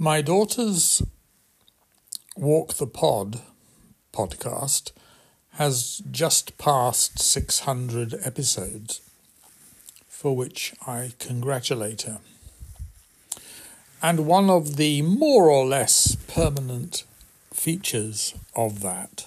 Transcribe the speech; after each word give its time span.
My 0.00 0.22
daughter's 0.22 1.02
Walk 2.36 2.74
the 2.74 2.86
Pod 2.86 3.40
podcast 4.12 4.92
has 5.54 6.00
just 6.08 6.56
passed 6.56 7.18
600 7.18 8.14
episodes, 8.22 9.00
for 10.06 10.36
which 10.36 10.72
I 10.86 11.14
congratulate 11.18 12.02
her. 12.02 12.20
And 14.00 14.24
one 14.24 14.48
of 14.48 14.76
the 14.76 15.02
more 15.02 15.50
or 15.50 15.66
less 15.66 16.14
permanent 16.14 17.02
features 17.52 18.36
of 18.54 18.82
that 18.82 19.26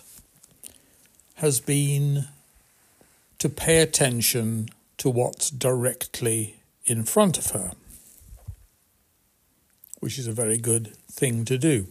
has 1.35 1.59
been 1.59 2.29
to 3.39 3.49
pay 3.49 3.81
attention 3.81 4.69
to 4.99 5.09
what's 5.09 5.49
directly 5.49 6.61
in 6.85 7.03
front 7.03 7.38
of 7.38 7.47
her, 7.47 7.73
which 10.01 10.19
is 10.19 10.27
a 10.27 10.33
very 10.33 10.57
good 10.57 10.87
thing 11.09 11.45
to 11.45 11.57
do. 11.57 11.87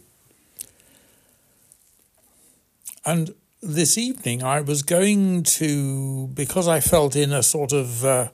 And 3.03 3.33
this 3.61 3.97
evening 3.97 4.43
I 4.43 4.61
was 4.61 4.83
going 4.83 5.43
to, 5.43 6.27
because 6.27 6.67
I 6.67 6.81
felt 6.81 7.15
in 7.15 7.31
a 7.31 7.41
sort 7.41 7.71
of 7.71 8.05
uh, 8.05 8.27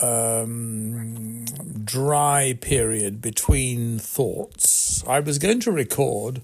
um, 0.00 1.44
dry 1.82 2.56
period 2.60 3.20
between 3.20 3.98
thoughts, 3.98 5.02
I 5.08 5.18
was 5.20 5.38
going 5.38 5.60
to 5.60 5.72
record 5.72 6.42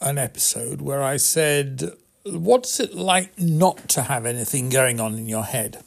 an 0.00 0.16
episode 0.16 0.80
where 0.80 1.02
I 1.02 1.18
said, 1.18 1.92
What's 2.24 2.78
it 2.80 2.94
like 2.94 3.38
not 3.38 3.88
to 3.90 4.02
have 4.02 4.24
anything 4.24 4.68
going 4.68 5.00
on 5.00 5.14
in 5.14 5.26
your 5.26 5.44
head? 5.44 5.82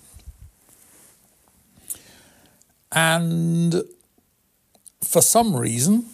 And 2.92 3.84
for 5.04 5.22
some 5.22 5.56
reason, 5.56 6.06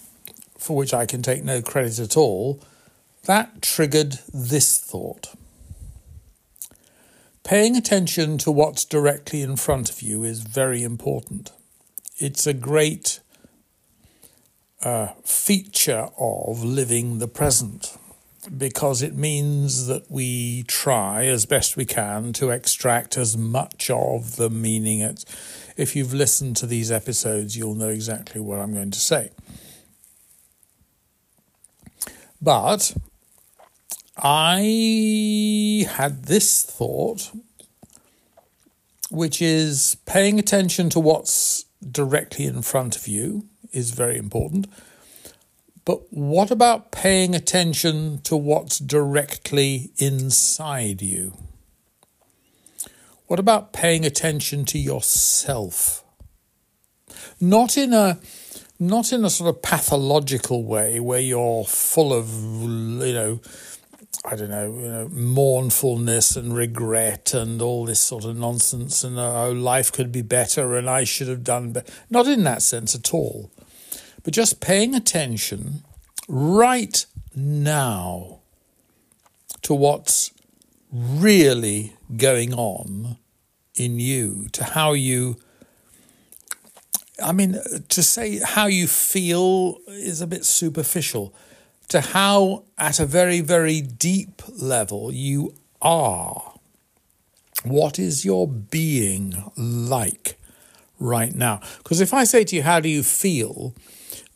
for 0.57 0.75
which 0.75 0.93
I 0.93 1.05
can 1.05 1.21
take 1.21 1.43
no 1.43 1.61
credit 1.61 1.99
at 1.99 2.17
all, 2.17 2.61
that 3.25 3.61
triggered 3.61 4.19
this 4.33 4.79
thought. 4.79 5.33
Paying 7.43 7.75
attention 7.75 8.37
to 8.39 8.51
what's 8.51 8.85
directly 8.85 9.41
in 9.41 9.55
front 9.55 9.89
of 9.89 10.01
you 10.01 10.23
is 10.23 10.41
very 10.41 10.83
important. 10.83 11.51
It's 12.17 12.45
a 12.45 12.53
great 12.53 13.19
uh, 14.83 15.09
feature 15.23 16.09
of 16.19 16.63
living 16.63 17.19
the 17.19 17.27
present 17.27 17.97
because 18.57 19.01
it 19.01 19.15
means 19.15 19.87
that 19.87 20.09
we 20.09 20.63
try 20.63 21.25
as 21.25 21.45
best 21.45 21.77
we 21.77 21.85
can 21.85 22.33
to 22.33 22.49
extract 22.49 23.17
as 23.17 23.37
much 23.37 23.89
of 23.89 24.37
the 24.37 24.49
meaning. 24.49 25.17
If 25.77 25.95
you've 25.95 26.13
listened 26.13 26.57
to 26.57 26.65
these 26.65 26.91
episodes, 26.91 27.55
you'll 27.55 27.75
know 27.75 27.89
exactly 27.89 28.41
what 28.41 28.59
I'm 28.59 28.73
going 28.73 28.91
to 28.91 28.99
say. 28.99 29.31
But 32.41 32.95
I 34.17 35.85
had 35.89 36.25
this 36.25 36.63
thought, 36.63 37.31
which 39.09 39.41
is 39.41 39.97
paying 40.05 40.39
attention 40.39 40.89
to 40.91 40.99
what's 40.99 41.65
directly 41.91 42.45
in 42.45 42.61
front 42.61 42.95
of 42.95 43.07
you 43.07 43.45
is 43.71 43.91
very 43.91 44.17
important. 44.17 44.67
But 45.89 46.13
what 46.13 46.51
about 46.51 46.91
paying 46.91 47.33
attention 47.33 48.21
to 48.21 48.37
what's 48.37 48.77
directly 48.77 49.89
inside 49.97 51.01
you? 51.01 51.35
What 53.25 53.39
about 53.39 53.73
paying 53.73 54.05
attention 54.05 54.65
to 54.65 54.77
yourself? 54.77 56.03
Not 57.41 57.75
in 57.75 57.93
a 57.93 58.19
not 58.77 59.11
in 59.11 59.25
a 59.25 59.31
sort 59.31 59.49
of 59.49 59.63
pathological 59.63 60.63
way 60.63 60.99
where 60.99 61.21
you're 61.21 61.65
full 61.65 62.13
of 62.13 62.29
you 62.29 63.13
know 63.13 63.39
I 64.23 64.35
don't 64.35 64.51
know, 64.51 64.71
you 64.71 64.89
know, 64.89 65.09
mournfulness 65.09 66.35
and 66.35 66.55
regret 66.55 67.33
and 67.33 67.63
all 67.63 67.85
this 67.85 67.99
sort 67.99 68.25
of 68.25 68.37
nonsense, 68.37 69.03
and 69.03 69.17
uh, 69.17 69.45
oh, 69.45 69.53
life 69.53 69.91
could 69.91 70.11
be 70.11 70.21
better, 70.21 70.77
and 70.77 70.87
I 70.87 71.03
should 71.03 71.29
have 71.29 71.43
done 71.43 71.71
better. 71.71 71.91
Not 72.11 72.27
in 72.27 72.43
that 72.43 72.61
sense 72.61 72.93
at 72.93 73.11
all, 73.11 73.49
but 74.23 74.33
just 74.33 74.59
paying 74.59 74.93
attention 74.93 75.83
right 76.29 77.05
now 77.35 78.39
to 79.63 79.73
what's 79.73 80.31
really 80.91 81.93
going 82.15 82.53
on 82.53 83.17
in 83.75 83.99
you, 83.99 84.47
to 84.53 84.63
how 84.63 84.93
you. 84.93 85.35
I 87.21 87.33
mean, 87.33 87.57
to 87.89 88.01
say 88.01 88.39
how 88.39 88.67
you 88.67 88.87
feel 88.87 89.79
is 89.87 90.21
a 90.21 90.27
bit 90.27 90.45
superficial 90.45 91.35
to 91.89 92.01
how, 92.01 92.63
at 92.77 92.99
a 92.99 93.05
very, 93.05 93.41
very 93.41 93.81
deep 93.81 94.41
level, 94.47 95.11
you 95.11 95.55
are. 95.81 96.53
What 97.63 97.99
is 97.99 98.23
your 98.23 98.47
being 98.47 99.51
like 99.57 100.39
right 100.99 101.33
now? 101.33 101.59
Because 101.79 101.99
if 101.99 102.13
I 102.13 102.23
say 102.23 102.43
to 102.45 102.55
you, 102.55 102.63
How 102.63 102.79
do 102.79 102.87
you 102.87 103.03
feel? 103.03 103.75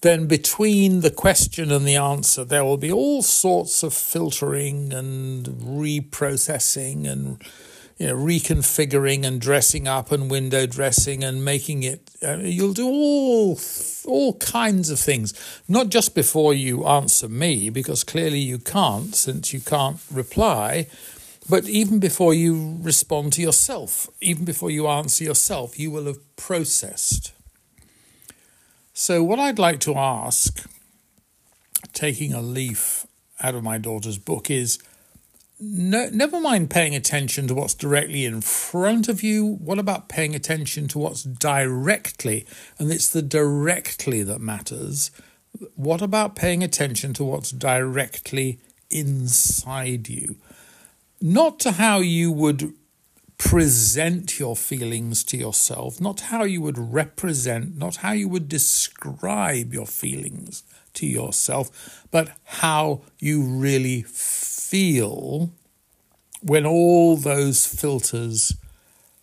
Then 0.04 0.28
between 0.28 1.00
the 1.00 1.10
question 1.10 1.72
and 1.72 1.88
the 1.88 1.96
answer, 1.96 2.44
there 2.44 2.66
will 2.66 2.78
be 2.78 2.92
all 2.92 3.22
sorts 3.22 3.84
of 3.84 3.94
filtering 3.94 4.92
and 4.92 5.46
reprocessing 5.46 7.08
and 7.08 7.42
you 7.98 8.08
know, 8.08 8.16
reconfiguring 8.16 9.26
and 9.26 9.40
dressing 9.40 9.88
up 9.88 10.12
and 10.12 10.30
window 10.30 10.66
dressing 10.66 11.24
and 11.24 11.46
making 11.46 11.84
it. 11.84 12.12
Uh, 12.22 12.38
you'll 12.38 12.74
do 12.74 12.86
all 12.86 13.58
all 14.06 14.34
kinds 14.40 14.90
of 14.90 15.00
things, 15.00 15.34
not 15.70 15.88
just 15.88 16.14
before 16.14 16.54
you 16.54 16.86
answer 16.86 17.30
me, 17.30 17.70
because 17.70 18.04
clearly 18.04 18.40
you 18.40 18.60
can't, 18.60 19.16
since 19.16 19.54
you 19.54 19.62
can't 19.62 20.02
reply, 20.12 20.88
but 21.50 21.64
even 21.70 22.00
before 22.00 22.34
you 22.34 22.78
respond 22.82 23.32
to 23.34 23.42
yourself, 23.42 24.10
even 24.20 24.44
before 24.44 24.70
you 24.70 24.86
answer 24.88 25.24
yourself, 25.24 25.80
you 25.80 25.92
will 25.92 26.06
have 26.06 26.36
processed. 26.36 27.32
So, 28.96 29.24
what 29.24 29.40
I'd 29.40 29.58
like 29.58 29.80
to 29.82 29.96
ask, 29.96 30.70
taking 31.94 32.32
a 32.32 32.44
leaf 32.44 33.08
out 33.42 33.56
of 33.56 33.64
my 33.64 33.80
daughter's 33.80 34.20
book, 34.20 34.52
is 34.52 34.78
no, 35.60 36.10
never 36.14 36.40
mind 36.40 36.70
paying 36.70 36.94
attention 36.94 37.48
to 37.48 37.56
what's 37.56 37.74
directly 37.74 38.24
in 38.24 38.42
front 38.42 39.10
of 39.10 39.24
you. 39.24 39.56
What 39.56 39.80
about 39.80 40.10
paying 40.10 40.36
attention 40.36 40.88
to 40.90 41.00
what's 41.00 41.24
directly? 41.24 42.46
And 42.78 42.92
it's 42.92 43.10
the 43.10 43.24
directly 43.24 44.22
that 44.22 44.40
matters. 44.40 45.10
What 45.76 46.04
about 46.04 46.36
paying 46.36 46.64
attention 46.64 47.14
to 47.14 47.24
what's 47.24 47.50
directly 47.50 48.60
inside 48.92 50.08
you? 50.08 50.36
Not 51.20 51.60
to 51.62 51.72
how 51.72 51.98
you 51.98 52.32
would 52.32 52.74
present 53.44 54.40
your 54.40 54.56
feelings 54.56 55.24
to 55.26 55.38
yourself, 55.38 56.00
not 56.00 56.22
how 56.22 56.44
you 56.44 56.62
would 56.62 56.78
represent, 56.78 57.78
not 57.78 57.98
how 57.98 58.14
you 58.14 58.30
would 58.30 58.48
describe 58.48 59.74
your 59.74 59.86
feelings 59.86 60.64
to 60.94 61.06
yourself, 61.06 62.06
but 62.10 62.32
how 62.46 63.02
you 63.20 63.44
really 63.44 64.02
feel 64.04 65.52
when 66.42 66.66
all 66.66 67.18
those 67.18 67.66
filters 67.66 68.56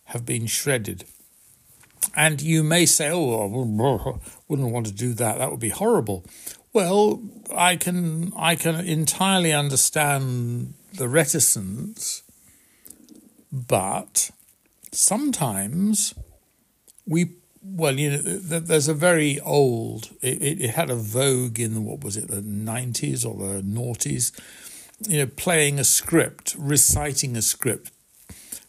have 0.05 0.23
been 0.23 0.45
shredded. 0.45 1.03
And 2.15 2.41
you 2.41 2.63
may 2.63 2.85
say, 2.85 3.09
oh, 3.09 3.41
I 3.41 3.45
wouldn't 4.47 4.71
want 4.71 4.85
to 4.85 4.93
do 4.93 5.13
that. 5.15 5.39
That 5.39 5.49
would 5.49 5.59
be 5.59 5.69
horrible. 5.69 6.25
Well, 6.73 7.21
I 7.53 7.75
can 7.75 8.31
I 8.37 8.55
can 8.55 8.75
entirely 8.75 9.51
understand 9.51 10.73
the 10.93 11.09
reticence, 11.09 12.23
but 13.51 14.31
sometimes 14.91 16.13
we 17.05 17.35
well, 17.63 17.99
you 17.99 18.09
know, 18.09 18.17
there's 18.17 18.87
a 18.87 18.93
very 18.93 19.39
old. 19.39 20.09
It, 20.21 20.61
it 20.61 20.69
had 20.71 20.89
a 20.89 20.95
vogue 20.95 21.59
in 21.59 21.85
what 21.85 22.03
was 22.03 22.17
it, 22.17 22.27
the 22.27 22.41
nineties 22.41 23.23
or 23.23 23.35
the 23.35 23.61
noughties? 23.61 24.31
You 25.07 25.19
know, 25.19 25.27
playing 25.27 25.79
a 25.79 25.83
script, 25.83 26.55
reciting 26.57 27.37
a 27.37 27.41
script, 27.41 27.91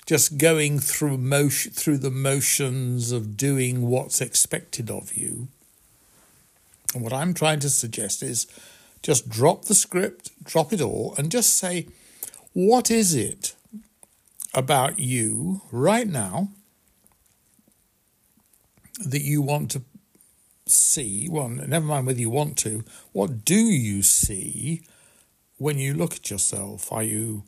just 0.05 0.37
going 0.37 0.79
through 0.79 1.19
motion 1.19 1.73
through 1.73 1.99
the 1.99 2.11
motions 2.11 3.13
of 3.13 3.37
doing 3.37 3.89
what's 3.89 4.21
expected 4.21 4.91
of 4.91 5.15
you. 5.15 5.49
And 6.95 7.03
what 7.03 7.15
I'm 7.15 7.33
trying 7.33 7.61
to 7.61 7.71
suggest 7.71 8.23
is, 8.23 8.47
just 9.03 9.29
drop 9.29 9.65
the 9.65 9.75
script, 9.75 10.31
drop 10.45 10.73
it 10.73 10.81
all, 10.83 11.15
and 11.17 11.31
just 11.31 11.57
say, 11.57 11.87
what 12.53 12.91
is 12.91 13.15
it 13.15 13.55
about 14.55 14.99
you 14.99 15.63
right 15.71 16.07
now? 16.07 16.49
that 19.01 19.23
you 19.23 19.43
want 19.43 19.71
to 19.73 19.83
see, 20.67 21.29
well, 21.29 21.49
never 21.49 21.87
mind 21.87 22.07
whether 22.07 22.21
you 22.21 22.31
want 22.31 22.57
to, 22.59 22.85
what 23.13 23.45
do 23.45 23.55
you 23.57 24.03
see 24.03 24.83
when 25.59 25.79
you 25.79 25.95
look 25.95 26.15
at 26.15 26.31
yourself? 26.31 26.91
Are 26.93 27.03
you 27.03 27.45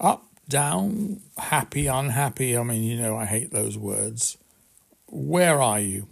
up, 0.00 0.24
down, 0.48 1.20
happy, 1.36 1.86
unhappy? 1.86 2.56
I 2.56 2.62
mean, 2.62 2.82
you 2.82 2.96
know, 3.00 3.16
I 3.16 3.26
hate 3.26 3.50
those 3.50 3.76
words. 3.76 4.38
Where 5.06 5.60
are 5.60 5.80
you? 5.80 6.06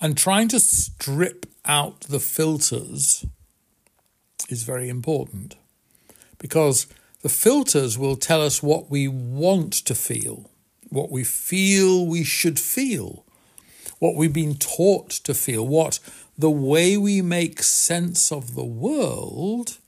And 0.00 0.16
trying 0.16 0.48
to 0.48 0.60
strip 0.60 1.46
out 1.64 2.02
the 2.02 2.20
filters 2.20 3.26
is 4.48 4.62
very 4.62 4.88
important 4.88 5.56
because 6.38 6.86
the 7.22 7.28
filters 7.28 7.98
will 7.98 8.16
tell 8.16 8.42
us 8.42 8.62
what 8.62 8.90
we 8.90 9.08
want 9.08 9.72
to 9.72 9.94
feel, 9.94 10.50
what 10.88 11.10
we 11.10 11.24
feel 11.24 12.06
we 12.06 12.24
should 12.24 12.58
feel, 12.58 13.24
what 13.98 14.14
we've 14.14 14.32
been 14.32 14.54
taught 14.54 15.10
to 15.10 15.34
feel, 15.34 15.66
what 15.66 15.98
the 16.36 16.50
way 16.50 16.96
we 16.96 17.20
make 17.20 17.62
sense 17.62 18.30
of 18.30 18.54
the 18.54 18.64
world 18.64 19.78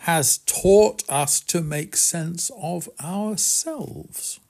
has 0.00 0.38
taught 0.38 1.02
us 1.08 1.40
to 1.40 1.60
make 1.60 1.96
sense 1.96 2.50
of 2.56 2.88
ourselves. 3.02 4.40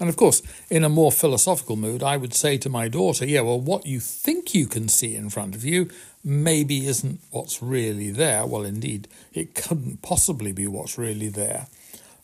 And 0.00 0.08
of 0.08 0.16
course, 0.16 0.42
in 0.70 0.84
a 0.84 0.88
more 0.88 1.10
philosophical 1.10 1.76
mood, 1.76 2.02
I 2.02 2.16
would 2.16 2.34
say 2.34 2.56
to 2.58 2.68
my 2.68 2.88
daughter, 2.88 3.26
yeah, 3.26 3.40
well, 3.40 3.60
what 3.60 3.86
you 3.86 3.98
think 4.00 4.54
you 4.54 4.66
can 4.66 4.88
see 4.88 5.16
in 5.16 5.28
front 5.30 5.54
of 5.54 5.64
you 5.64 5.90
maybe 6.24 6.86
isn't 6.86 7.20
what's 7.30 7.62
really 7.62 8.10
there. 8.10 8.46
Well, 8.46 8.62
indeed, 8.62 9.08
it 9.32 9.54
couldn't 9.54 10.02
possibly 10.02 10.52
be 10.52 10.66
what's 10.66 10.98
really 10.98 11.28
there. 11.28 11.66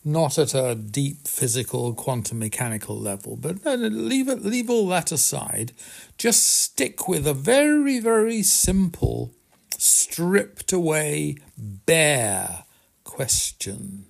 Not 0.03 0.37
at 0.37 0.53
a 0.53 0.75
deep 0.75 1.27
physical, 1.27 1.93
quantum 1.93 2.39
mechanical 2.39 2.97
level, 2.97 3.35
but 3.35 3.65
leave 3.65 4.29
it, 4.29 4.45
leave 4.45 4.69
all 4.69 4.87
that 4.89 5.11
aside. 5.11 5.71
Just 6.17 6.43
stick 6.45 7.07
with 7.07 7.25
a 7.25 7.33
very, 7.33 7.99
very 7.99 8.43
simple, 8.43 9.31
stripped 9.77 10.71
away, 10.71 11.37
bare 11.57 12.65
question. 13.03 14.05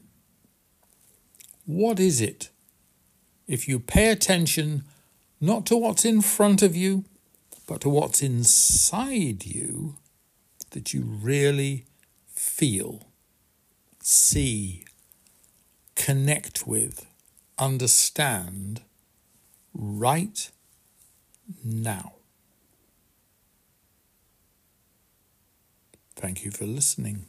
What 1.65 1.99
is 1.99 2.19
it 2.19 2.49
if 3.47 3.67
you 3.67 3.79
pay 3.79 4.09
attention 4.09 4.83
not 5.39 5.65
to 5.67 5.77
what's 5.77 6.05
in 6.05 6.21
front 6.21 6.61
of 6.61 6.75
you, 6.75 7.05
but 7.67 7.81
to 7.81 7.89
what's 7.89 8.21
inside 8.21 9.45
you 9.45 9.95
that 10.71 10.93
you 10.93 11.01
really 11.01 11.85
feel, 12.33 13.07
see, 14.01 14.85
connect 15.95 16.67
with, 16.67 17.05
understand 17.57 18.81
right 19.73 20.51
now. 21.63 22.13
Thank 26.15 26.45
you 26.45 26.51
for 26.51 26.65
listening. 26.65 27.27